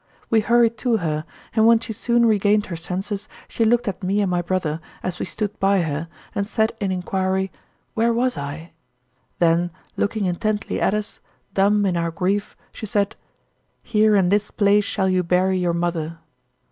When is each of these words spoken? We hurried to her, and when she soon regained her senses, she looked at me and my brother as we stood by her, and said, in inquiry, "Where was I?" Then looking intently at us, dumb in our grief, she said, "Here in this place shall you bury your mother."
We 0.31 0.39
hurried 0.39 0.79
to 0.79 0.97
her, 0.97 1.25
and 1.53 1.67
when 1.67 1.77
she 1.79 1.93
soon 1.93 2.25
regained 2.25 2.65
her 2.65 2.75
senses, 2.75 3.27
she 3.47 3.63
looked 3.65 3.87
at 3.87 4.01
me 4.01 4.19
and 4.21 4.31
my 4.31 4.41
brother 4.41 4.81
as 5.03 5.19
we 5.19 5.25
stood 5.25 5.59
by 5.59 5.83
her, 5.83 6.07
and 6.33 6.47
said, 6.47 6.73
in 6.79 6.91
inquiry, 6.91 7.51
"Where 7.93 8.11
was 8.11 8.35
I?" 8.35 8.71
Then 9.37 9.69
looking 9.97 10.25
intently 10.25 10.81
at 10.81 10.95
us, 10.95 11.19
dumb 11.53 11.85
in 11.85 11.95
our 11.97 12.09
grief, 12.09 12.57
she 12.71 12.87
said, 12.87 13.15
"Here 13.83 14.15
in 14.15 14.29
this 14.29 14.49
place 14.49 14.85
shall 14.85 15.07
you 15.07 15.21
bury 15.21 15.59
your 15.59 15.73
mother." 15.75 16.17